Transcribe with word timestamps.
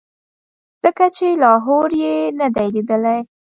ځکه 0.83 1.05
چې 1.15 1.27
لاهور 1.43 1.89
یې 2.03 2.15
نه 2.39 2.47
دی 2.55 2.67
لیدلی. 2.75 3.19